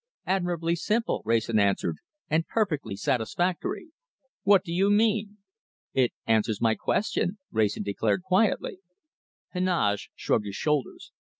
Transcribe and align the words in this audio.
"Admirably 0.25 0.75
simple," 0.75 1.21
Wrayson 1.25 1.59
answered, 1.59 1.97
"and 2.27 2.47
perfectly 2.47 2.95
satisfactory." 2.95 3.89
"What 4.41 4.63
do 4.63 4.73
you 4.73 4.89
mean?" 4.89 5.37
"It 5.93 6.11
answers 6.25 6.59
my 6.59 6.73
question," 6.73 7.37
Wrayson 7.51 7.83
declared 7.83 8.23
quietly. 8.23 8.79
Heneage 9.53 10.09
shrugged 10.15 10.47
his 10.47 10.55
shoulders. 10.55 11.11